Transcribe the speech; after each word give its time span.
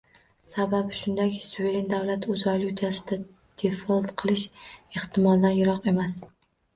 Sababi 0.51 0.95
shundaki, 0.99 1.41
suveren 1.47 1.91
davlat 1.91 2.25
o'z 2.35 2.45
valyutasida 2.49 3.17
defolt 3.63 4.09
qilishi 4.23 4.65
ehtimoldan 5.03 5.55
yiroq 5.59 5.87
emas 5.93 6.17